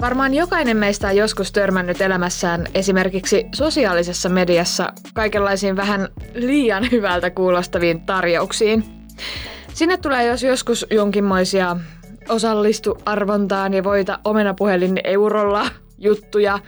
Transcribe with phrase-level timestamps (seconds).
[0.00, 8.00] Varmaan jokainen meistä on joskus törmännyt elämässään esimerkiksi sosiaalisessa mediassa kaikenlaisiin vähän liian hyvältä kuulostaviin
[8.00, 8.84] tarjouksiin.
[9.74, 11.76] Sinne tulee jos joskus jonkinmoisia
[12.28, 15.66] osallistu arvontaan ja voita omenapuhelin eurolla
[15.98, 16.58] juttuja.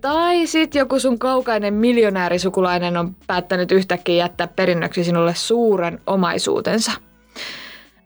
[0.00, 6.92] Tai sitten joku sun kaukainen miljonäärisukulainen on päättänyt yhtäkkiä jättää perinnöksi sinulle suuren omaisuutensa.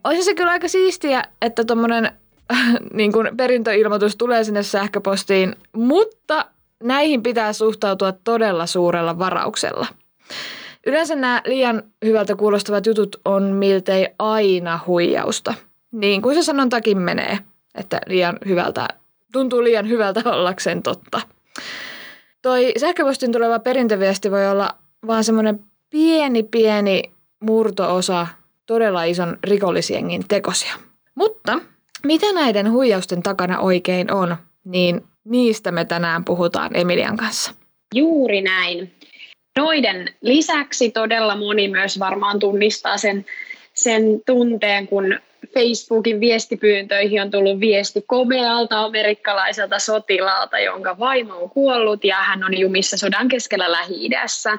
[0.04, 2.10] Olisi se kyllä aika siistiä, että tuommoinen
[2.92, 6.46] niin kuin perintöilmoitus tulee sinne sähköpostiin, mutta
[6.82, 9.86] näihin pitää suhtautua todella suurella varauksella.
[10.86, 15.54] Yleensä nämä liian hyvältä kuulostavat jutut on miltei aina huijausta.
[15.92, 17.38] Niin kuin se sanontakin menee,
[17.74, 18.88] että liian hyvältä,
[19.32, 21.20] tuntuu liian hyvältä ollakseen totta.
[22.42, 24.74] Toi sähköpostin tuleva perintöviesti voi olla
[25.06, 27.02] vaan semmoinen pieni pieni
[27.40, 28.26] murtoosa
[28.66, 30.74] todella ison rikollisjengin tekosia.
[31.14, 31.58] Mutta
[32.04, 37.54] mitä näiden huijausten takana oikein on, niin niistä me tänään puhutaan Emilian kanssa.
[37.94, 38.92] Juuri näin.
[39.56, 43.26] Noiden lisäksi todella moni myös varmaan tunnistaa sen,
[43.74, 45.18] sen tunteen, kun
[45.54, 52.58] Facebookin viestipyyntöihin on tullut viesti komealta amerikkalaiselta sotilaalta, jonka vaimo on kuollut ja hän on
[52.58, 54.58] jumissa sodan keskellä Lähi-idässä.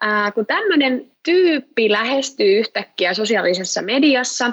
[0.00, 4.52] Ää, kun tämmöinen tyyppi lähestyy yhtäkkiä sosiaalisessa mediassa,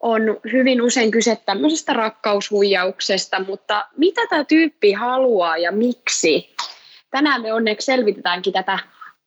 [0.00, 6.54] on hyvin usein kyse tämmöisestä rakkaushuijauksesta, mutta mitä tämä tyyppi haluaa ja miksi?
[7.10, 8.78] Tänään me onneksi selvitetäänkin tätä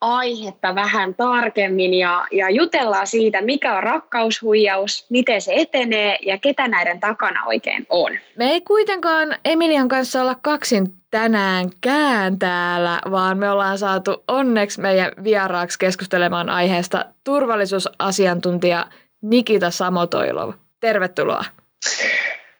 [0.01, 6.67] aihetta vähän tarkemmin ja, ja jutellaan siitä, mikä on rakkaushuijaus, miten se etenee ja ketä
[6.67, 8.11] näiden takana oikein on.
[8.37, 15.11] Me ei kuitenkaan Emilian kanssa olla kaksin tänäänkään täällä, vaan me ollaan saatu onneksi meidän
[15.23, 18.85] vieraaksi keskustelemaan aiheesta turvallisuusasiantuntija
[19.21, 20.53] Nikita Samotoilov.
[20.79, 21.45] Tervetuloa.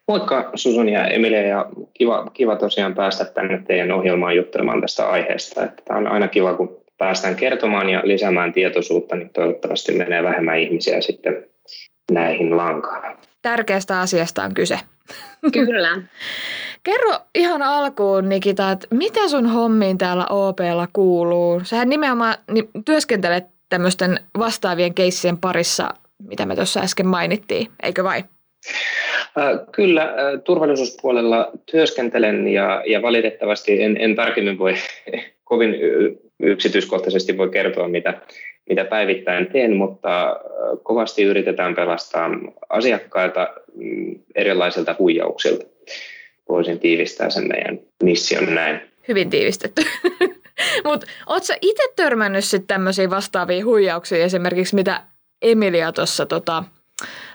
[0.07, 5.63] Moikka Susun ja Emilia ja kiva, kiva tosiaan päästä tänne teidän ohjelmaan juttelemaan tästä aiheesta.
[5.63, 10.59] Että tämä on aina kiva, kun päästään kertomaan ja lisäämään tietoisuutta, niin toivottavasti menee vähemmän
[10.59, 11.45] ihmisiä sitten
[12.11, 13.17] näihin lankaan.
[13.41, 14.79] Tärkeästä asiasta on kyse.
[15.53, 16.01] Kyllä.
[16.83, 21.61] Kerro ihan alkuun, Nikita, että mitä sun hommiin täällä OPlla kuuluu?
[21.63, 22.35] Sähän nimenomaan
[22.85, 25.89] työskentelet tämmöisten vastaavien keissien parissa
[26.27, 28.23] mitä me tuossa äsken mainittiin, eikö vai?
[29.71, 34.73] Kyllä, turvallisuuspuolella työskentelen ja, ja valitettavasti en, en tarkemmin voi
[35.43, 35.75] kovin
[36.39, 38.21] yksityiskohtaisesti voi kertoa, mitä,
[38.69, 40.39] mitä päivittäin teen, mutta
[40.83, 42.29] kovasti yritetään pelastaa
[42.69, 45.65] asiakkailta mm, erilaisilta huijauksilta.
[46.49, 48.81] Voisin tiivistää sen meidän mission näin.
[49.07, 49.81] Hyvin tiivistetty.
[50.85, 55.01] Mutta ootko itse törmännyt sitten tämmöisiä vastaavia huijauksia esimerkiksi, mitä
[55.41, 56.63] Emilia tuossa tota,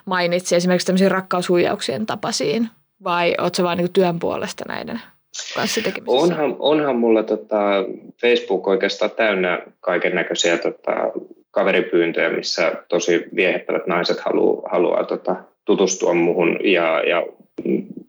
[0.05, 2.69] mainitsi esimerkiksi tämmöisiin rakkaushuijauksien tapasiin,
[3.05, 5.01] vai oletko vain niin työn puolesta näiden
[5.55, 6.23] kanssa tekemisissä?
[6.23, 7.59] Onhan, onhan mulla tota,
[8.21, 10.93] Facebook oikeastaan täynnä kaiken näköisiä tota,
[11.51, 17.27] kaveripyyntöjä, missä tosi viehettävät naiset haluaa, haluaa tota, tutustua muuhun ja, ja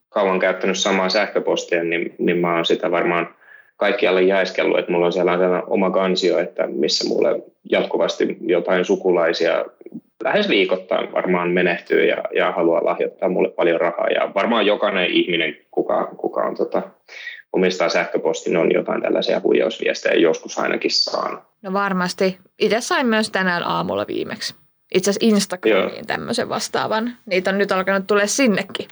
[0.09, 3.36] kauan käyttänyt samaa sähköpostia, niin, niin mä oon sitä varmaan
[3.77, 9.65] kaikkialle jaeskellut, että mulla on sellainen oma kansio, että missä mulle jatkuvasti jotain sukulaisia
[10.23, 14.07] lähes viikoittain varmaan menehtyy ja, ja haluaa lahjoittaa mulle paljon rahaa.
[14.07, 16.81] Ja varmaan jokainen ihminen, kuka, kuka on tota,
[17.53, 21.39] omistaa sähköpostin, on jotain tällaisia huijausviestejä joskus ainakin saanut.
[21.61, 22.37] No varmasti.
[22.59, 24.55] Itse sain myös tänään aamulla viimeksi.
[24.93, 26.05] Itse asiassa Instagramiin Joo.
[26.07, 27.17] tämmöisen vastaavan.
[27.25, 28.87] Niitä on nyt alkanut tulla sinnekin.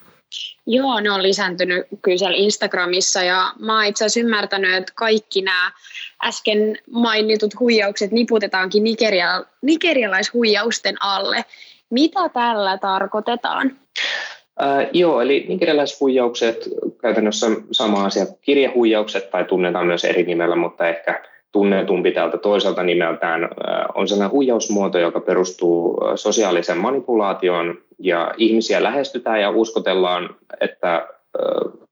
[0.68, 5.42] Joo, ne on lisääntynyt kyllä siellä Instagramissa ja mä oon itse asiassa ymmärtänyt, että kaikki
[5.42, 5.72] nämä
[6.26, 11.46] äsken mainitut huijaukset niputetaankin nigeria, nigerialaishuijausten alle.
[11.90, 13.78] Mitä tällä tarkoitetaan?
[14.62, 16.70] Äh, joo, eli nigerialaishuijaukset
[17.02, 18.26] käytännössä sama asia.
[18.42, 21.24] Kirjehuijaukset tai tunnetaan myös eri nimellä, mutta ehkä
[21.56, 23.50] tunnetumpi tältä toiselta nimeltään
[23.96, 31.08] on sellainen huijausmuoto, joka perustuu sosiaaliseen manipulaatioon ja ihmisiä lähestytään ja uskotellaan, että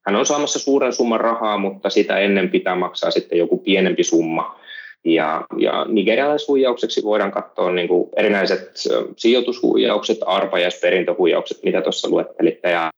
[0.06, 4.60] hän on saamassa suuren summan rahaa, mutta sitä ennen pitää maksaa sitten joku pienempi summa.
[5.06, 8.72] Ja, ja nigerialaishuijaukseksi voidaan katsoa niin kuin erinäiset
[9.18, 12.70] sijoitushuijaukset, arpajaisperintöhuijaukset, mitä tuossa luettelitte.
[12.70, 12.92] Ja,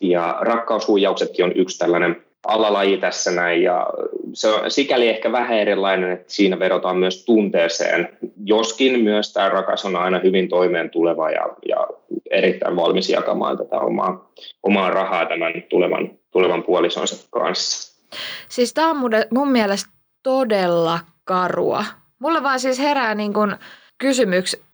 [0.00, 3.86] ja rakkaushuijauksetkin on yksi tällainen alalaji tässä näin ja
[4.32, 8.08] se on sikäli ehkä vähän erilainen, että siinä vedotaan myös tunteeseen,
[8.44, 11.86] joskin myös tämä rakas on aina hyvin toimeen tuleva ja, ja
[12.30, 14.30] erittäin valmis jakamaan tätä omaa,
[14.62, 18.00] omaa rahaa tämän tulevan, tulevan puolisonsa kanssa.
[18.48, 18.96] Siis tämä on
[19.30, 19.90] mun mielestä
[20.22, 21.84] todella karua.
[22.18, 23.56] Mulle vaan siis herää niin kun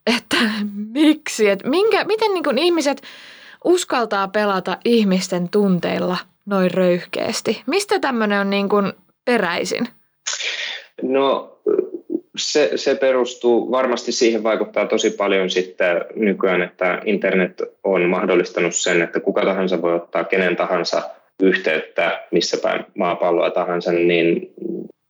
[0.07, 0.37] että
[0.95, 3.03] miksi, että minkä, miten niin kun ihmiset
[3.67, 6.17] uskaltaa pelata ihmisten tunteilla
[6.47, 7.63] noin röyhkeästi?
[7.67, 8.93] Mistä tämmöinen on niin kun
[9.25, 9.89] peräisin?
[11.03, 11.59] No
[12.37, 19.03] se, se perustuu, varmasti siihen vaikuttaa tosi paljon sitten nykyään, että internet on mahdollistanut sen,
[19.03, 21.03] että kuka tahansa voi ottaa kenen tahansa
[21.43, 24.55] yhteyttä missä päin maapalloa tahansa, niin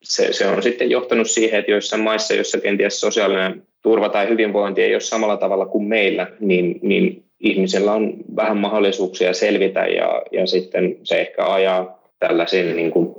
[0.02, 4.82] se, se on sitten johtanut siihen, että joissain maissa, joissa kenties sosiaalinen turva tai hyvinvointi
[4.82, 10.46] ei ole samalla tavalla kuin meillä, niin, niin ihmisellä on vähän mahdollisuuksia selvitä ja, ja
[10.46, 13.14] sitten se ehkä ajaa tällaisen, niin kuin,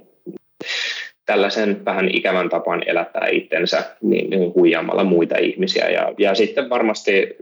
[1.25, 5.89] tällaisen vähän ikävän tapaan elättää itsensä niin, niin huijaamalla muita ihmisiä.
[5.89, 7.35] Ja, ja sitten varmasti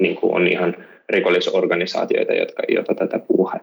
[0.00, 0.76] niin kuin on ihan
[1.08, 3.60] rikollisorganisaatioita, jotka, joita tätä puuhaa.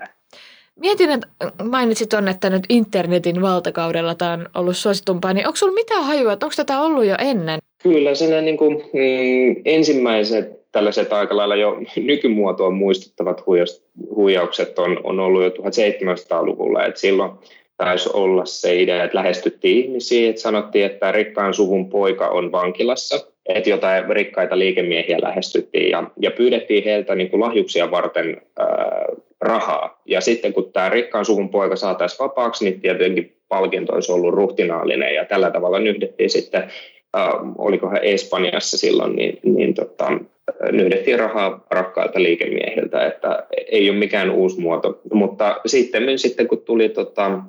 [0.80, 1.28] Mietin, että
[1.64, 6.34] mainitsit on, että nyt internetin valtakaudella tämä on ollut suositumpaa, niin onko sinulla mitään hajua,
[6.34, 7.60] että onko tätä ollut jo ennen?
[7.84, 13.44] Kyllä, siinä niin kuin, mm, ensimmäiset tällaiset aika lailla jo nykymuotoon muistuttavat
[14.16, 17.32] huijaukset on, on ollut jo 1700-luvulla, että silloin
[17.78, 23.26] taisi olla se idea, että lähestyttiin ihmisiä, että sanottiin, että rikkaan suvun poika on vankilassa,
[23.50, 29.06] että jotain rikkaita liikemiehiä lähestyttiin ja, ja pyydettiin heiltä niin kuin lahjuksia varten ää,
[29.42, 30.02] rahaa.
[30.06, 35.16] Ja sitten kun tämä rikkaan suvun poika saataisiin vapaaksi, niin tietenkin palkinto olisi ollut ruhtinaallinen
[35.16, 36.72] ja tällä tavalla nyhdettiin sitten,
[37.18, 40.12] äh, olikohan Espanjassa silloin, niin, niin tota,
[40.72, 45.02] nyhdettiin rahaa rakkailta liikemiehiltä, että ei ole mikään uusi muoto.
[45.14, 47.40] Mutta sitten, sitten kun tuli tota,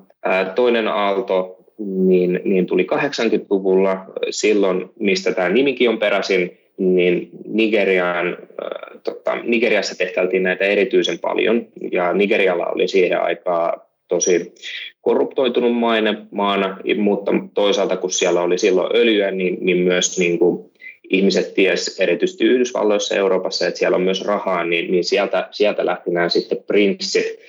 [0.55, 9.01] toinen aalto, niin, niin tuli 80-luvulla, silloin mistä tämä nimikin on peräisin, niin Nigeriaan, äh,
[9.03, 14.53] tota, Nigeriassa tehtäiltiin näitä erityisen paljon ja Nigerialla oli siihen aikaan tosi
[15.01, 20.71] korruptoitunut maine maana, mutta toisaalta kun siellä oli silloin öljyä, niin, niin myös niin kuin
[21.09, 25.85] ihmiset ties erityisesti Yhdysvalloissa ja Euroopassa, että siellä on myös rahaa, niin, niin sieltä, sieltä
[25.85, 27.39] lähti nämä sitten prinssit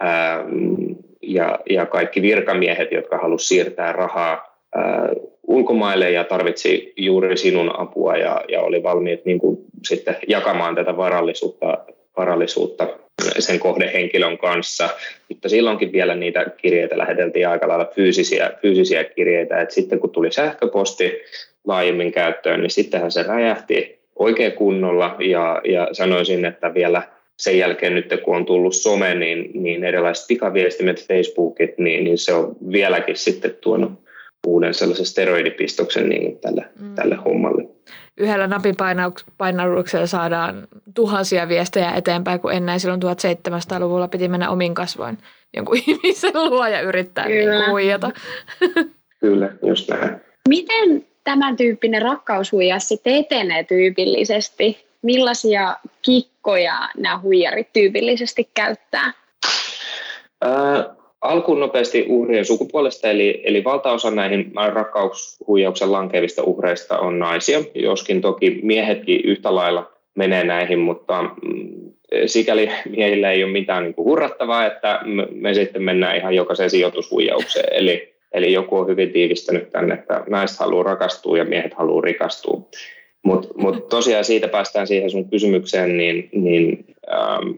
[0.00, 0.44] ää,
[1.22, 5.08] ja, ja kaikki virkamiehet, jotka halusivat siirtää rahaa ää,
[5.46, 9.58] ulkomaille ja tarvitsi juuri sinun apua ja, ja oli valmiit niin kuin
[9.88, 11.78] sitten jakamaan tätä varallisuutta,
[12.16, 12.88] varallisuutta
[13.38, 14.88] sen kohdehenkilön kanssa.
[15.28, 19.60] Mutta silloinkin vielä niitä kirjeitä läheteltiin aika lailla fyysisiä, fyysisiä kirjeitä.
[19.60, 21.20] Et sitten kun tuli sähköposti
[21.64, 27.02] laajemmin käyttöön, niin sittenhän se räjähti oikein kunnolla ja, ja sanoisin, että vielä
[27.36, 32.32] sen jälkeen nyt kun on tullut some, niin, niin erilaiset pikaviestimet, Facebookit, niin, niin se
[32.32, 34.05] on vieläkin sitten tuonut
[34.46, 36.94] uuden sellaisen steroidipistoksen niin tälle, mm.
[36.94, 37.68] tälle hommalle.
[38.16, 45.18] Yhdellä napinpainalluksella saadaan tuhansia viestejä eteenpäin, kun ennen silloin 1700-luvulla piti mennä omin kasvoin
[45.56, 47.60] jonkun ihmisen luo ja yrittää niin Kyllä.
[47.60, 48.10] niin huijata.
[49.20, 50.20] Kyllä, just näin.
[50.48, 54.86] Miten tämän tyyppinen rakkaushuijaus sitten etenee tyypillisesti?
[55.02, 59.12] Millaisia kikkoja nämä huijarit tyypillisesti käyttää?
[60.44, 68.20] Äh, Alkuun nopeasti uhrien sukupuolesta, eli, eli valtaosa näihin rakkaushuijauksen lankevista uhreista on naisia, joskin
[68.20, 71.92] toki miehetkin yhtä lailla menee näihin, mutta mm,
[72.26, 77.72] sikäli miehillä ei ole mitään niin hurrattavaa, että me, me sitten mennään ihan jokaiseen sijoitushuijaukseen.
[77.72, 82.62] Eli, eli joku on hyvin tiivistänyt tänne, että naiset haluaa rakastua ja miehet haluaa rikastua.
[83.26, 87.50] Mutta mut tosiaan siitä päästään siihen sun kysymykseen, niin, niin ähm,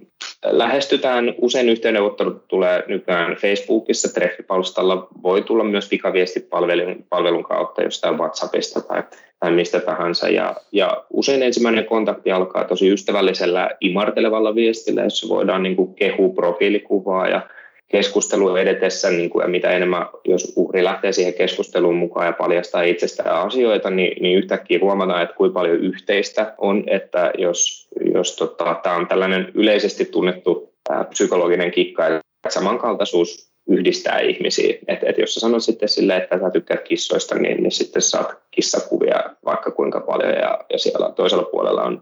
[0.44, 8.80] lähestytään, usein yhteydenottelu tulee nykyään Facebookissa, treffipalstalla, voi tulla myös pikaviestipalvelun palvelun kautta jostain WhatsAppista
[8.80, 9.02] tai,
[9.40, 10.28] tai mistä tahansa.
[10.28, 17.28] Ja, ja usein ensimmäinen kontakti alkaa tosi ystävällisellä imartelevalla viestillä, jossa voidaan niin kehua profiilikuvaa
[17.28, 17.40] ja
[17.88, 22.82] keskustelu edetessä, niin kuin, ja mitä enemmän, jos uhri lähtee siihen keskusteluun mukaan ja paljastaa
[22.82, 28.80] itsestään asioita, niin, niin yhtäkkiä huomataan, että kuinka paljon yhteistä on, että jos, jos tota,
[28.82, 34.78] tämä on tällainen yleisesti tunnettu ää, psykologinen kikka, että samankaltaisuus yhdistää ihmisiä.
[34.88, 38.38] Et, et jos sä sanot sitten silleen, että sä tykkäät kissoista, niin, niin sitten saat
[38.50, 42.00] kissakuvia vaikka kuinka paljon, ja, ja siellä toisella puolella on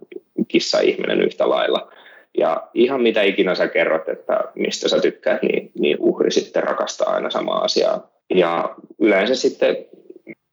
[0.49, 1.93] kissa-ihminen yhtä lailla.
[2.37, 7.15] Ja ihan mitä ikinä sä kerrot, että mistä sä tykkäät, niin, niin uhri sitten rakastaa
[7.15, 8.11] aina samaa asiaa.
[8.35, 9.77] Ja yleensä sitten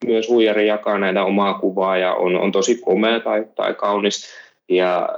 [0.05, 4.27] myös huijari jakaa näitä omaa kuvaa ja on, on tosi komea tai, tai kaunis.
[4.69, 5.09] Ja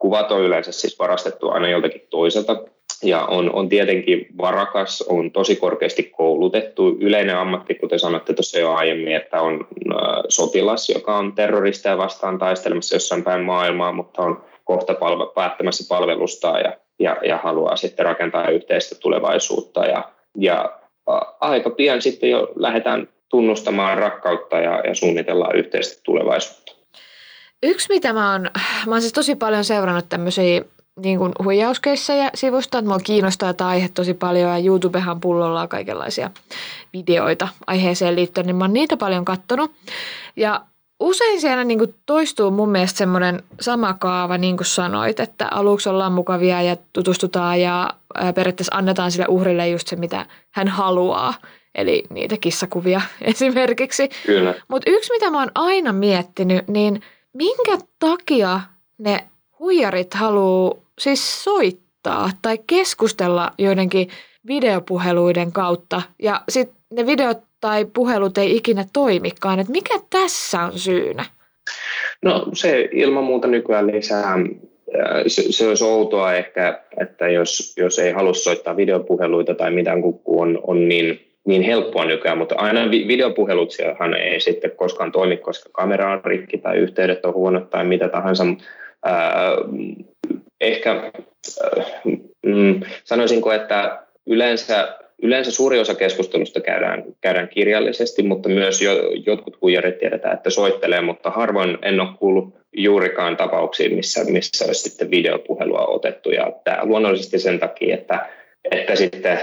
[0.00, 2.62] kuvat on yleensä siis varastettu aina joltakin toiselta
[3.02, 6.96] ja on, on tietenkin varakas, on tosi korkeasti koulutettu.
[7.00, 9.66] Yleinen ammatti, kuten sanoitte tuossa jo aiemmin, että on
[10.28, 16.58] sotilas, joka on terroristeja vastaan taistelemassa jossain päin maailmaa, mutta on kohta palve- päättämässä palvelusta
[16.58, 19.84] ja, ja, ja haluaa sitten rakentaa yhteistä tulevaisuutta.
[19.86, 20.78] Ja, ja
[21.40, 26.72] aika pian sitten jo lähdetään tunnustamaan rakkautta ja, ja suunnitellaan yhteistä tulevaisuutta.
[27.62, 28.50] Yksi, mitä mä oon,
[28.86, 30.62] mä oon siis tosi paljon seurannut tämmöisiä
[31.02, 35.68] niin kuin huijauskeissejä sivusta, että mua kiinnostaa tämä aihe tosi paljon ja YouTubehan pullolla on
[35.68, 36.30] kaikenlaisia
[36.92, 39.70] videoita aiheeseen liittyen, niin mä oon niitä paljon kattonut.
[40.36, 40.60] Ja
[41.00, 45.88] usein siellä niin kuin toistuu mun mielestä semmoinen sama kaava, niin kuin sanoit, että aluksi
[45.88, 47.94] ollaan mukavia ja tutustutaan ja
[48.34, 51.34] periaatteessa annetaan sille uhrille just se, mitä hän haluaa.
[51.74, 54.08] Eli niitä kissakuvia esimerkiksi.
[54.68, 57.02] Mutta yksi, mitä mä oon aina miettinyt, niin
[57.32, 58.60] minkä takia
[58.98, 59.24] ne
[59.58, 64.08] huijarit haluaa siis soittaa tai keskustella joidenkin
[64.46, 69.58] videopuheluiden kautta ja sitten ne videot tai puhelut ei ikinä toimikaan.
[69.58, 71.24] Et mikä tässä on syynä?
[72.22, 74.38] No se ilman muuta nykyään lisää
[75.26, 80.20] se, se olisi outoa ehkä, että jos, jos ei halua soittaa videopuheluita tai mitään, kun
[80.26, 85.70] on, on niin, niin helppoa nykyään, mutta aina videopuhelut siellähän ei sitten koskaan toimi, koska
[85.72, 88.44] kamera on rikki tai yhteydet on huonot tai mitä tahansa.
[89.04, 89.52] Ää,
[90.60, 91.12] ehkä
[91.76, 91.86] äh,
[92.46, 98.92] mm, sanoisinko, että yleensä, yleensä suuri osa keskustelusta käydään, käydään kirjallisesti, mutta myös jo,
[99.26, 104.88] jotkut huijarit tiedetään, että soittelee, mutta harvoin en ole kuullut juurikaan tapauksia, missä, missä olisi
[104.88, 106.30] sitten videopuhelua otettu.
[106.30, 108.28] Ja tämä luonnollisesti sen takia, että
[108.70, 109.38] että sitten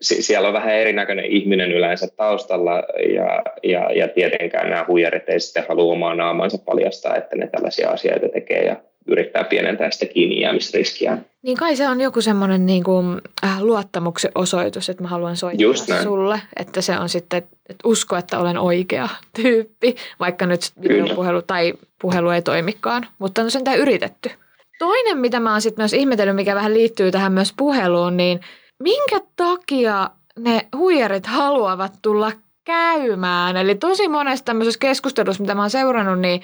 [0.00, 2.82] siellä on vähän erinäköinen ihminen yleensä taustalla
[3.14, 7.90] ja, ja, ja tietenkään nämä huijarit ei sitten halua omaa naamansa paljastaa, että ne tällaisia
[7.90, 8.76] asioita tekee ja
[9.08, 11.18] yrittää pienentää sitä kiinni jäämisriskiä.
[11.42, 16.02] Niin kai se on joku semmoinen niin kuin, äh, luottamuksen osoitus, että mä haluan soittaa
[16.02, 19.08] sulle, että se on sitten, että usko, että olen oikea
[19.42, 24.30] tyyppi, vaikka nyt videopuhelu tai puhelu ei toimikaan, mutta on sentään yritetty.
[24.78, 28.40] Toinen, mitä mä oon sitten myös ihmetellyt, mikä vähän liittyy tähän myös puheluun, niin
[28.82, 32.32] minkä takia ne huijarit haluavat tulla
[32.68, 33.56] käymään.
[33.56, 36.42] Eli tosi monessa tämmöisessä keskustelussa, mitä mä oon seurannut, niin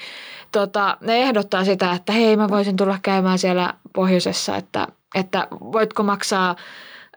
[0.53, 6.03] tota, ne ehdottaa sitä, että hei mä voisin tulla käymään siellä pohjoisessa, että, että voitko
[6.03, 6.57] maksaa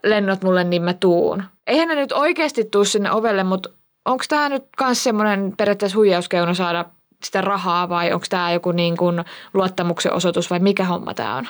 [0.04, 1.42] lennot mulle, niin mä tuun.
[1.66, 3.68] Eihän ne nyt oikeasti tuu sinne ovelle, mutta
[4.04, 6.84] onko tämä nyt myös semmoinen periaatteessa huijauskeuno saada
[7.24, 9.24] sitä rahaa vai onko tämä joku niin kuin
[9.54, 11.48] luottamuksen osoitus vai mikä homma tämä on?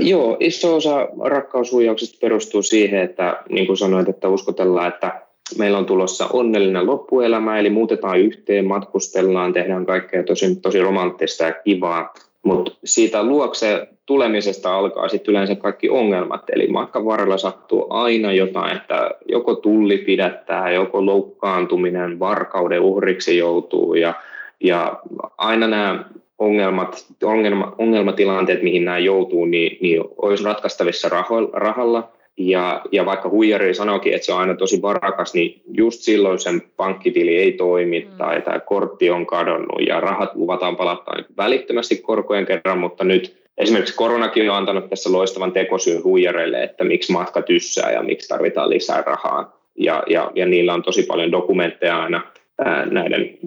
[0.00, 5.27] Joo, iso osa rakkaushuijauksista perustuu siihen, että niin kuin sanoit, että uskotellaan, että
[5.58, 11.52] meillä on tulossa onnellinen loppuelämä, eli muutetaan yhteen, matkustellaan, tehdään kaikkea tosi, tosi romanttista ja
[11.52, 18.32] kivaa, mutta siitä luokse tulemisesta alkaa sitten yleensä kaikki ongelmat, eli matkan varrella sattuu aina
[18.32, 24.14] jotain, että joko tulli pidättää, joko loukkaantuminen, varkauden uhriksi joutuu ja,
[24.60, 25.00] ja
[25.38, 26.04] aina nämä
[26.38, 31.08] ongelmat, ongelma, ongelmatilanteet, mihin nämä joutuu, niin, niin olisi ratkaistavissa
[31.52, 36.38] rahalla, ja, ja vaikka huijari sanoikin, että se on aina tosi varakas, niin just silloin
[36.38, 38.16] sen pankkitili ei toimi mm.
[38.18, 40.76] tai tämä kortti on kadonnut ja rahat luvataan
[41.16, 46.84] niin välittömästi korkojen kerran, mutta nyt esimerkiksi koronakin on antanut tässä loistavan tekosyyn huijareille, että
[46.84, 49.58] miksi matka tyssää ja miksi tarvitaan lisää rahaa.
[49.76, 52.22] Ja, ja, ja niillä on tosi paljon dokumentteja aina
[52.58, 53.38] ää, näiden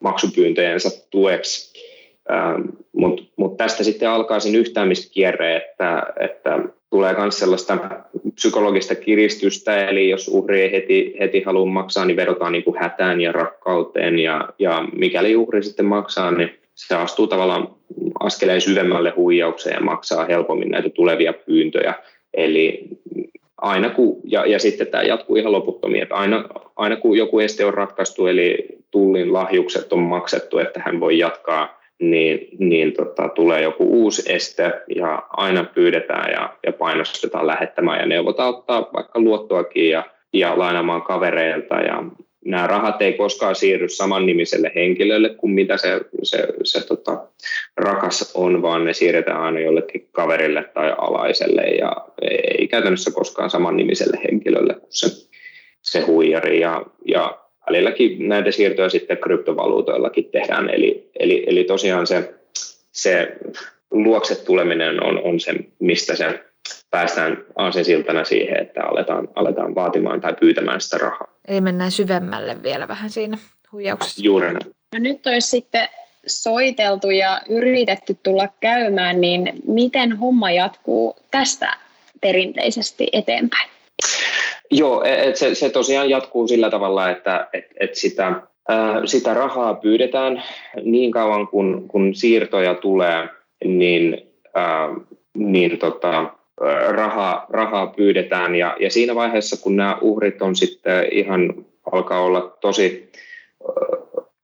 [0.00, 1.80] maksupyyntöjensä tueksi.
[2.92, 6.58] Mutta mut tästä sitten alkaa sen yhtäämiskierre, että, että
[6.90, 7.78] tulee myös sellaista
[8.34, 13.20] psykologista kiristystä, eli jos uhri ei heti, heti halua maksaa, niin vedotaan niin kuin hätään
[13.20, 17.68] ja rakkauteen, ja, ja mikäli uhri sitten maksaa, niin se astuu tavallaan
[18.20, 21.94] askeleen syvemmälle huijaukseen ja maksaa helpommin näitä tulevia pyyntöjä.
[22.34, 22.88] Eli
[23.56, 26.44] aina kun, ja, ja sitten tämä jatkuu ihan loputtomiin, että aina,
[26.76, 31.79] aina kun joku este on ratkaistu, eli tullin lahjukset on maksettu, että hän voi jatkaa
[32.00, 38.06] niin, niin tota, tulee joku uusi este ja aina pyydetään ja, ja painostetaan lähettämään ja
[38.06, 42.02] neuvotaan ottaa vaikka luottoakin ja, ja lainaamaan kavereilta ja
[42.44, 47.26] nämä rahat ei koskaan siirry samannimiselle henkilölle kuin mitä se, se, se tota,
[47.76, 51.96] rakas on, vaan ne siirretään aina jollekin kaverille tai alaiselle ja
[52.58, 55.28] ei käytännössä koskaan samannimiselle henkilölle kuin se,
[55.82, 56.60] se huijari.
[56.60, 57.38] Ja, ja
[57.70, 60.70] välilläkin näitä siirtoja sitten kryptovaluutoillakin tehdään.
[60.70, 62.34] Eli, eli, eli tosiaan se,
[62.92, 63.36] se
[63.90, 66.44] luokse tuleminen on, on se, mistä se
[66.90, 71.26] päästään aasinsiltana siihen, että aletaan, aletaan vaatimaan tai pyytämään sitä rahaa.
[71.48, 73.38] Eli mennään syvemmälle vielä vähän siinä
[73.72, 74.22] huijauksessa.
[74.24, 74.74] Juuri näin.
[74.94, 75.88] No nyt olisi sitten
[76.26, 81.76] soiteltu ja yritetty tulla käymään, niin miten homma jatkuu tästä
[82.20, 83.70] perinteisesti eteenpäin.
[84.70, 89.34] Joo, e, et se, se tosiaan jatkuu sillä tavalla, että et, et sitä, ää, sitä
[89.34, 90.42] rahaa pyydetään
[90.82, 93.28] niin kauan, kun, kun siirtoja tulee,
[93.64, 94.88] niin, ää,
[95.34, 96.30] niin tota,
[96.88, 98.54] rahaa, rahaa pyydetään.
[98.54, 101.54] Ja, ja siinä vaiheessa, kun nämä uhrit on sitten ihan
[101.92, 103.10] alkaa olla tosi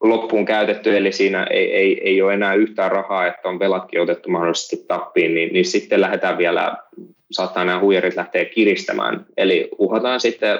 [0.09, 4.29] loppuun käytetty, eli siinä ei, ei, ei ole enää yhtään rahaa, että on velatkin otettu
[4.29, 6.77] mahdollisesti tappiin, niin, niin sitten lähdetään vielä,
[7.31, 9.25] saattaa nämä huijarit lähteä kiristämään.
[9.37, 10.59] Eli uhataan sitten,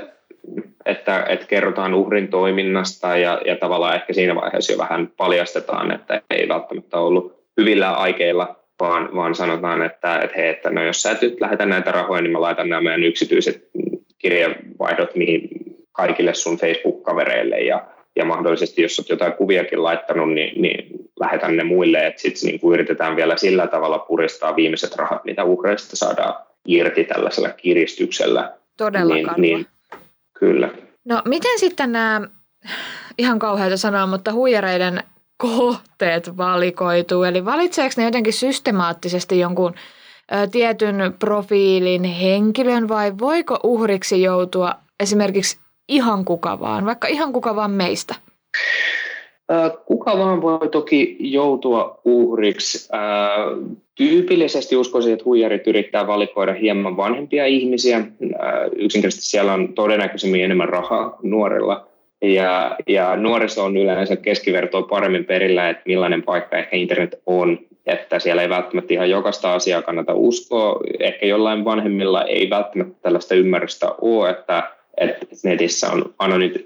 [0.85, 6.21] että, että kerrotaan uhrin toiminnasta ja, ja tavallaan ehkä siinä vaiheessa jo vähän paljastetaan, että
[6.29, 11.11] ei välttämättä ollut hyvillä aikeilla, vaan, vaan sanotaan, että, että, hei, että no jos sä
[11.11, 13.69] et nyt lähetä näitä rahoja, niin mä laitan nämä meidän yksityiset
[14.17, 15.49] kirjeenvaihdot mihin
[15.91, 20.87] kaikille sun Facebook-kavereille ja ja mahdollisesti jos olet jotain kuviakin laittanut, niin, niin
[21.19, 25.95] lähetän ne muille, että sitten niin yritetään vielä sillä tavalla puristaa viimeiset rahat, mitä uhreista
[25.95, 26.33] saadaan
[26.65, 28.51] irti tällaisella kiristyksellä.
[28.77, 29.65] Todella niin, niin,
[30.39, 30.69] Kyllä.
[31.05, 32.21] No miten sitten nämä,
[33.17, 35.03] ihan kauheita sanoa, mutta huijareiden
[35.37, 37.23] kohteet valikoituu?
[37.23, 39.73] Eli valitseeko ne jotenkin systemaattisesti jonkun
[40.33, 47.55] ö, tietyn profiilin henkilön vai voiko uhriksi joutua esimerkiksi ihan kuka vaan, vaikka ihan kuka
[47.55, 48.15] vaan meistä?
[49.85, 52.89] Kuka vaan voi toki joutua uhriksi.
[53.95, 58.01] Tyypillisesti uskoisin, että huijarit yrittää valikoida hieman vanhempia ihmisiä.
[58.75, 61.87] Yksinkertaisesti siellä on todennäköisemmin enemmän rahaa nuorilla.
[62.21, 67.59] Ja, ja nuoriso on yleensä keskivertoa paremmin perillä, että millainen paikka ehkä internet on.
[67.85, 70.79] Että siellä ei välttämättä ihan jokaista asiaa kannata uskoa.
[70.99, 76.13] Ehkä jollain vanhemmilla ei välttämättä tällaista ymmärrystä ole, että että netissä on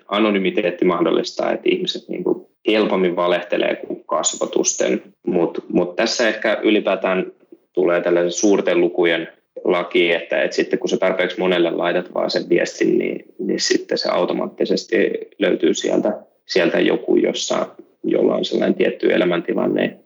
[0.08, 7.32] anonymiteetti mahdollista, että ihmiset niin kuin helpommin valehtelee kuin kasvotusten, mutta mut tässä ehkä ylipäätään
[7.74, 9.28] tulee tällaisen suurten lukujen
[9.64, 13.98] laki, että, että sitten kun se tarpeeksi monelle laitat vaan sen viestin, niin, niin sitten
[13.98, 17.68] se automaattisesti löytyy sieltä, sieltä joku, jossa,
[18.04, 19.98] jolla on sellainen tietty elämäntilanne,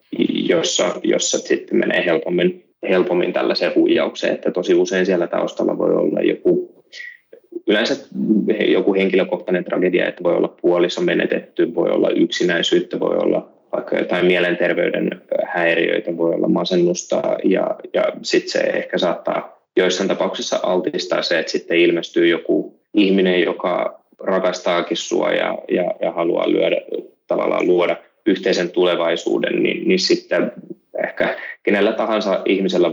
[0.50, 6.22] jossa, jossa sitten menee helpommin, helpommin tällaiseen huijaukseen, että tosi usein siellä taustalla voi olla
[6.22, 6.65] joku
[7.68, 7.96] yleensä
[8.68, 14.26] joku henkilökohtainen tragedia, että voi olla puoliso menetetty, voi olla yksinäisyyttä, voi olla vaikka jotain
[14.26, 21.40] mielenterveyden häiriöitä, voi olla masennusta ja, ja sitten se ehkä saattaa joissain tapauksissa altistaa se,
[21.40, 26.82] että sitten ilmestyy joku ihminen, joka rakastaakin sua ja, ja, ja haluaa lyödä,
[27.28, 30.52] tavallaan luoda yhteisen tulevaisuuden, niin, niin sitten
[31.04, 32.92] ehkä kenellä tahansa ihmisellä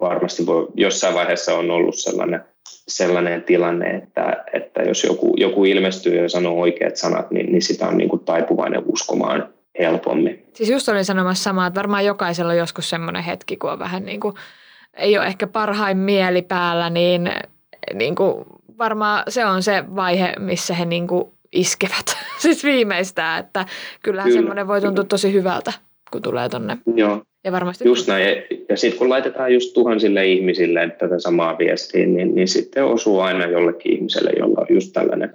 [0.00, 2.40] varmasti voi, jossain vaiheessa on ollut sellainen
[2.88, 7.88] sellainen tilanne, että, että jos joku, joku ilmestyy ja sanoo oikeat sanat, niin, niin sitä
[7.88, 10.44] on niin kuin taipuvainen uskomaan helpommin.
[10.52, 14.04] Siis just olin sanomassa samaa, että varmaan jokaisella on joskus semmoinen hetki, kun on vähän
[14.04, 14.34] niin kuin,
[14.96, 17.30] ei ole ehkä parhain mieli päällä, niin,
[17.94, 18.44] niin kuin
[18.78, 22.16] varmaan se on se vaihe, missä he niin kuin iskevät.
[22.42, 23.66] siis viimeistään, että
[24.02, 24.40] kyllähän Kyllä.
[24.40, 25.72] semmoinen voi tuntua tosi hyvältä,
[26.10, 26.78] kun tulee tonne.
[26.94, 27.22] Joo.
[27.44, 28.42] Ja varmasti just näin.
[28.68, 33.46] Ja, sitten kun laitetaan just tuhansille ihmisille tätä samaa viestiä, niin, niin sitten osuu aina
[33.46, 35.34] jollekin ihmiselle, jolla on just tällainen,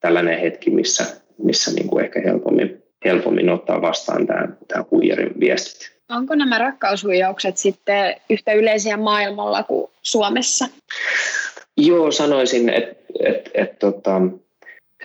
[0.00, 1.06] tällainen hetki, missä,
[1.42, 6.00] missä niin kuin ehkä helpommin, helpommin ottaa vastaan tämä, tämä huijarin viestit.
[6.10, 10.68] Onko nämä rakkaushuijaukset sitten yhtä yleisiä maailmalla kuin Suomessa?
[11.76, 14.20] Joo, sanoisin, että et, et, tota,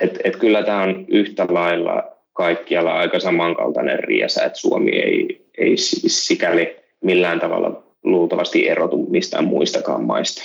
[0.01, 2.03] et, et kyllä tämä on yhtä lailla
[2.34, 9.45] kaikkialla aika samankaltainen riesa, että Suomi ei, ei siis sikäli millään tavalla luultavasti erotu mistään
[9.45, 10.43] muistakaan maista.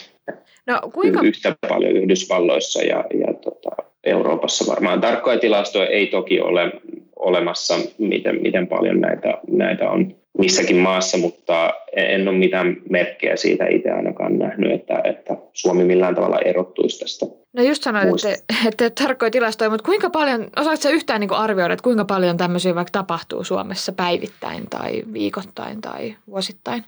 [0.67, 1.21] No, kuinka...
[1.23, 3.71] Yhtä paljon Yhdysvalloissa ja, ja tota,
[4.05, 5.01] Euroopassa varmaan.
[5.01, 6.73] Tarkkoja tilastoja ei toki ole
[7.17, 13.67] olemassa, miten, miten paljon näitä, näitä on missäkin maassa, mutta en ole mitään merkkejä siitä
[13.67, 17.27] itse ainakaan nähnyt, että, että Suomi millään tavalla erottuisi tästä.
[17.53, 21.85] No just sanoit, että, että tarkkoja tilastoja, mutta kuinka paljon, osaatko yhtään niin arvioida, että
[21.85, 26.85] kuinka paljon tämmöisiä vaikka tapahtuu Suomessa päivittäin tai viikoittain tai vuosittain?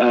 [0.00, 0.06] Öö,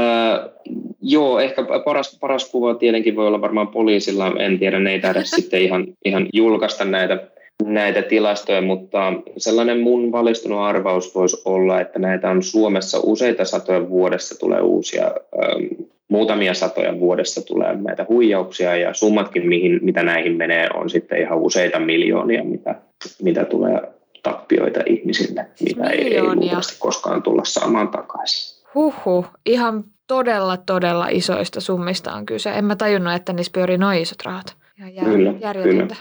[1.02, 5.24] joo, ehkä paras, paras kuva tietenkin voi olla varmaan poliisilla, en tiedä, ne ei taida
[5.36, 7.28] sitten ihan, ihan julkaista näitä
[7.64, 13.90] näitä tilastoja, mutta sellainen mun valistunut arvaus voisi olla, että näitä on Suomessa useita satoja
[13.90, 20.38] vuodessa tulee uusia, ähm, muutamia satoja vuodessa tulee näitä huijauksia ja summatkin, mihin, mitä näihin
[20.38, 22.76] menee, on sitten ihan useita miljoonia, mitä,
[23.22, 23.82] mitä tulee
[24.24, 28.58] tappioita ihmisille, mitä ei, ei luultavasti koskaan tulla saamaan takaisin.
[28.76, 32.50] Huhhuh, ihan todella, todella isoista summista on kyse.
[32.50, 34.56] En mä tajunnut, että niissä pyörii noin isot rahat.
[34.78, 35.96] Ihan jär, kyllä, kyllä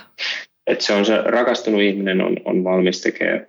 [0.67, 3.47] että se on se rakastunut ihminen on, on valmis tekemään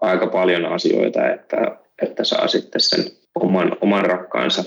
[0.00, 1.56] aika paljon asioita, että,
[2.02, 4.64] että saa sitten sen oman, oman rakkaansa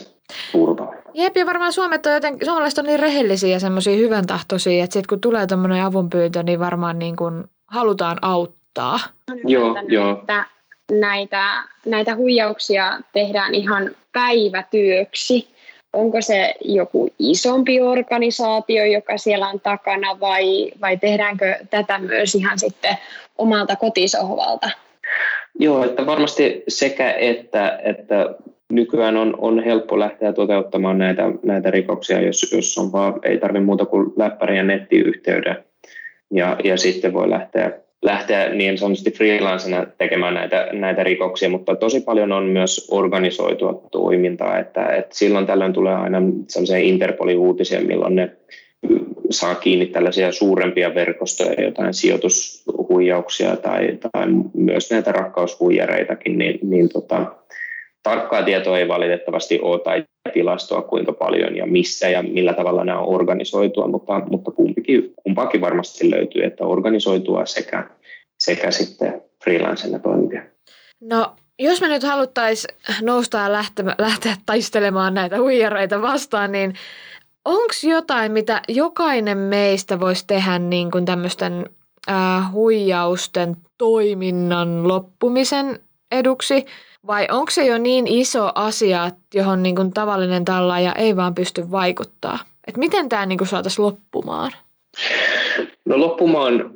[0.52, 0.94] turvaa.
[1.14, 4.94] Jep, ja varmaan Suomet on joten, suomalaiset on niin rehellisiä ja semmoisia hyvän tahtoisia, että
[4.94, 9.00] sit kun tulee tämmöinen avunpyyntö, niin varmaan niin kuin halutaan auttaa.
[9.44, 10.20] Joo, joo.
[10.20, 10.46] Että
[10.92, 15.48] näitä, näitä huijauksia tehdään ihan päivätyöksi.
[15.94, 22.60] Onko se joku isompi organisaatio, joka siellä on takana vai, vai tehdäänkö tätä myös ihan
[22.60, 22.98] sitten
[23.38, 24.70] omalta kotisohvalta?
[25.60, 28.36] Joo, että varmasti sekä että, että
[28.70, 33.66] nykyään on, on helppo lähteä toteuttamaan näitä, näitä rikoksia, jos, jos on vaan, ei tarvitse
[33.66, 35.64] muuta kuin läppäri ja nettiyhteyden.
[36.32, 42.02] Ja, ja sitten voi lähteä, lähteä niin sanotusti freelancena tekemään näitä, näitä rikoksia, mutta tosi
[42.02, 48.16] paljon on myös organisoitua toimintaa, että, että silloin tällöin tulee aina sellaisia Interpolin uutisia, milloin
[48.16, 48.32] ne
[49.30, 57.36] saa kiinni tällaisia suurempia verkostoja, jotain sijoitushuijauksia tai, tai myös näitä rakkaushuijareitakin, niin, niin tota,
[58.04, 63.00] tarkkaa tietoa ei valitettavasti ole tai tilastoa kuinka paljon ja missä ja millä tavalla nämä
[63.00, 67.90] on organisoitua, mutta, mutta kumpikin, kumpaakin varmasti löytyy, että organisoitua sekä,
[68.40, 70.44] sekä sitten freelancena toimivia.
[71.02, 76.74] No jos me nyt haluttaisiin nousta ja lähteä, lähteä taistelemaan näitä huijareita vastaan, niin
[77.46, 81.70] onko jotain, mitä jokainen meistä voisi tehdä niin kuin tämmöisten
[82.10, 85.80] äh, huijausten toiminnan loppumisen
[86.12, 86.66] eduksi?
[87.08, 91.72] Vai onko se jo niin iso asia, johon niin kuin tavallinen tallaaja ei vaan pysty
[91.72, 92.40] vaikuttaa?
[92.68, 94.52] Et miten tämä niin saataisiin loppumaan?
[95.86, 96.72] No loppumaan,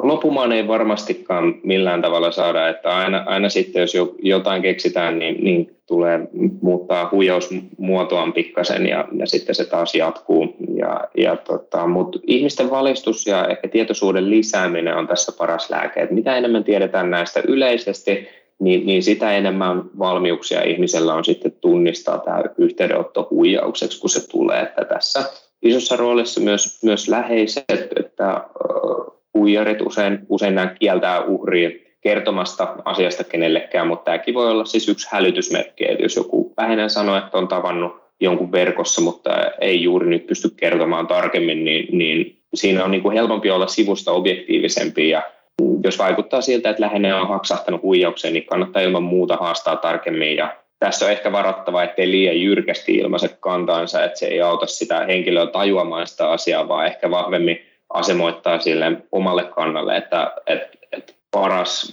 [0.00, 5.76] loppumaan ei varmastikaan millään tavalla saada, että aina, aina sitten jos jotain keksitään, niin, niin
[5.86, 6.20] tulee
[6.62, 10.56] muuttaa huijausmuotoaan pikkasen ja, ja sitten se taas jatkuu.
[10.76, 16.00] Ja, ja tota, Mutta ihmisten valistus ja ehkä tietoisuuden lisääminen on tässä paras lääke.
[16.02, 18.28] Et mitä enemmän tiedetään näistä yleisesti,
[18.60, 24.62] niin, niin sitä enemmän valmiuksia ihmisellä on sitten tunnistaa tämä yhteydenotto huijaukseksi, kun se tulee.
[24.62, 25.24] Että tässä
[25.62, 28.44] isossa roolissa myös, myös läheiset, että
[29.34, 35.08] huijarit usein, usein nämä kieltää uhria kertomasta asiasta kenellekään, mutta tämäkin voi olla siis yksi
[35.10, 40.26] hälytysmerkki, että jos joku vähäinen sanoo, että on tavannut jonkun verkossa, mutta ei juuri nyt
[40.26, 45.22] pysty kertomaan tarkemmin, niin, niin siinä on niin kuin helpompi olla sivusta objektiivisempi ja
[45.84, 50.36] jos vaikuttaa siltä, että läheinen on haksahtanut huijaukseen, niin kannattaa ilman muuta haastaa tarkemmin.
[50.36, 55.04] Ja tässä on ehkä varoittava, ettei liian jyrkästi ilmaise kantaansa, että se ei auta sitä
[55.06, 57.60] henkilöä tajuamaan sitä asiaa, vaan ehkä vahvemmin
[57.94, 61.92] asemoittaa sille omalle kannalle, että, että, että paras,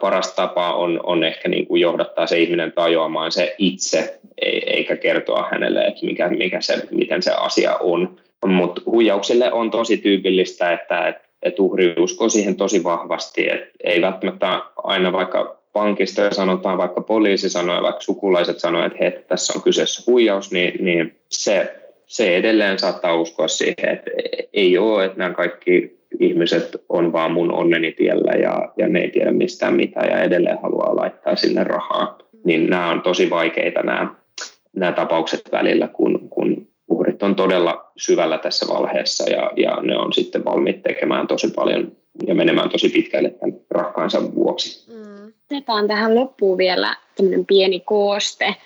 [0.00, 4.20] paras tapa on, on ehkä niin kuin johdattaa se ihminen tajuamaan se itse,
[4.66, 8.16] eikä kertoa hänelle, että mikä, mikä se, miten se asia on.
[8.46, 14.02] Mutta huijauksille on tosi tyypillistä, että, että että uhri uskoo siihen tosi vahvasti, että ei
[14.02, 19.62] välttämättä aina vaikka pankista sanotaan, vaikka poliisi sanoo vaikka sukulaiset sanoo, että hei, tässä on
[19.62, 21.74] kyseessä huijaus, niin, niin se,
[22.06, 24.10] se edelleen saattaa uskoa siihen, että
[24.52, 29.10] ei ole, että nämä kaikki ihmiset on vaan mun onneni tiellä ja, ja ne ei
[29.10, 32.18] tiedä mistään mitään ja edelleen haluaa laittaa sinne rahaa.
[32.44, 34.14] Niin nämä on tosi vaikeita nämä,
[34.76, 36.19] nämä tapaukset välillä, kun,
[37.20, 41.92] uhrit on todella syvällä tässä valheessa ja, ja ne on sitten valmiit tekemään tosi paljon
[42.26, 44.92] ja menemään tosi pitkälle tämän rakkaansa vuoksi.
[44.92, 45.32] Mm.
[45.50, 48.56] Otetaan tähän loppuun vielä tämmöinen pieni kooste.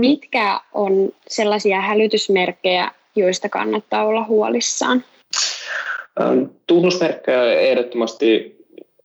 [0.00, 5.04] Mitkä on sellaisia hälytysmerkkejä, joista kannattaa olla huolissaan?
[6.20, 8.56] Ähm, tunnusmerkkejä ehdottomasti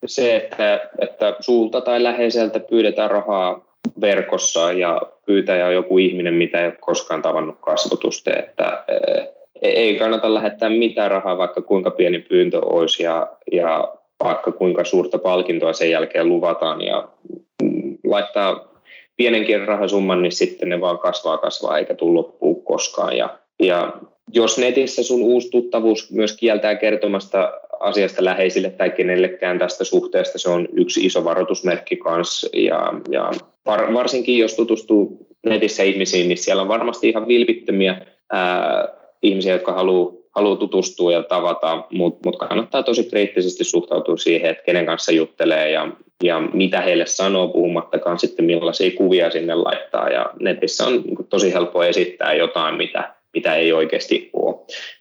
[0.06, 3.62] se, että, että sulta tai läheiseltä pyydetään rahaa
[4.02, 9.28] verkossa ja pyytäjä on joku ihminen, mitä ei ole koskaan tavannut kasvotusta, että eh,
[9.62, 15.18] ei kannata lähettää mitään rahaa, vaikka kuinka pieni pyyntö olisi ja, ja vaikka kuinka suurta
[15.18, 17.08] palkintoa sen jälkeen luvataan ja
[17.64, 18.76] mm, laittaa
[19.18, 23.18] pienenkin rahasumman, niin sitten ne vaan kasvaa kasvaa eikä tule loppuun koskaan.
[23.18, 23.94] Ja, ja
[24.34, 27.54] jos netissä sun uusi tuttavuus myös kieltää kertomasta
[27.86, 32.50] asiasta läheisille tai kenellekään tästä suhteesta, se on yksi iso varoitusmerkki kanssa.
[32.54, 33.32] Ja, ja
[33.66, 38.88] var, varsinkin jos tutustuu netissä ihmisiin, niin siellä on varmasti ihan vilpittömiä ää,
[39.22, 44.64] ihmisiä, jotka haluaa haluu tutustua ja tavata, mutta mut kannattaa tosi kriittisesti suhtautua siihen, että
[44.64, 45.88] kenen kanssa juttelee ja,
[46.24, 50.10] ja mitä heille sanoo, puhumattakaan sitten millaisia kuvia sinne laittaa.
[50.10, 54.56] Ja netissä on niin tosi helppo esittää jotain, mitä, mitä ei oikeasti ole.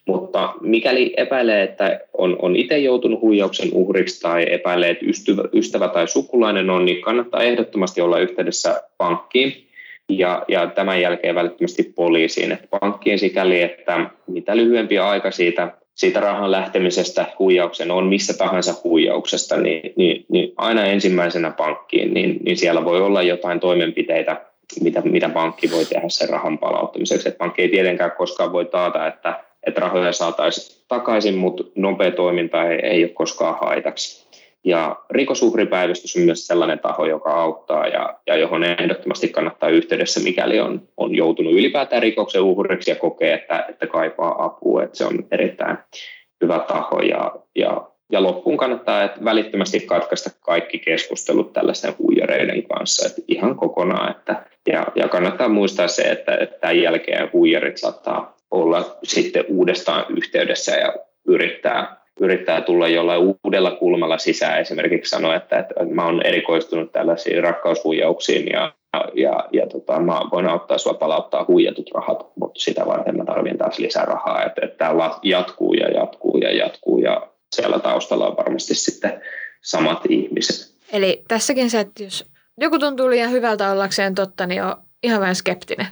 [0.06, 5.88] Mutta mikäli epäilee, että on, on itse joutunut huijauksen uhriksi tai epäilee, että ystävä, ystävä
[5.88, 9.64] tai sukulainen on, niin kannattaa ehdottomasti olla yhteydessä pankkiin
[10.08, 12.52] ja, ja tämän jälkeen välittömästi poliisiin.
[12.52, 18.74] Että pankkiin sikäli, että mitä lyhyempi aika siitä, siitä rahan lähtemisestä huijauksen on missä tahansa
[18.84, 25.00] huijauksesta, niin, niin, niin aina ensimmäisenä pankkiin, niin, niin siellä voi olla jotain toimenpiteitä, mitä,
[25.00, 27.28] mitä pankki voi tehdä sen rahan palauttamiseksi.
[27.28, 32.64] Et pankki ei tietenkään koskaan voi taata, että, että rahoja saataisiin takaisin, mutta nopea toiminta
[32.64, 34.24] ei, ei ole koskaan haitaksi.
[34.64, 40.60] Ja rikosuhripäivystys on myös sellainen taho, joka auttaa ja, ja johon ehdottomasti kannattaa yhteydessä, mikäli
[40.60, 44.82] on, on joutunut ylipäätään rikoksen uhriksi ja kokee, että, että kaipaa apua.
[44.82, 45.78] Että se on erittäin
[46.42, 53.08] hyvä taho ja, ja, ja loppuun kannattaa että välittömästi katkaista kaikki keskustelut tällaisten huijareiden kanssa
[53.08, 54.10] että ihan kokonaan.
[54.10, 60.04] Että, ja, ja kannattaa muistaa se, että, että tämän jälkeen huijarit saattaa olla sitten uudestaan
[60.16, 60.94] yhteydessä ja
[61.26, 64.60] yrittää yrittää tulla jollain uudella kulmalla sisään.
[64.60, 68.72] Esimerkiksi sanoa, että, että mä oon erikoistunut tällaisiin rakkaushuijauksiin ja,
[69.14, 73.58] ja, ja tota, mä voin auttaa sua palauttaa huijatut rahat, mutta sitä varten mä tarvitsen
[73.58, 74.44] taas lisää rahaa.
[74.44, 79.20] Että, että tämä jatkuu ja jatkuu ja jatkuu ja siellä taustalla on varmasti sitten
[79.62, 80.74] samat ihmiset.
[80.92, 82.24] Eli tässäkin se, että jos
[82.60, 85.86] joku tuntuu liian hyvältä ollakseen totta, niin on ihan vähän skeptinen.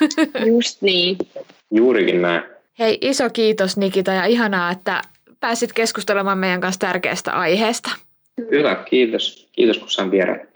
[0.52, 1.18] Just niin.
[1.70, 2.42] Juurikin näin.
[2.78, 5.02] Hei, iso kiitos Nikita ja ihanaa, että
[5.40, 7.90] pääsit keskustelemaan meidän kanssa tärkeästä aiheesta.
[8.50, 9.48] Hyvä, kiitos.
[9.52, 10.50] Kiitos kun sain vierailla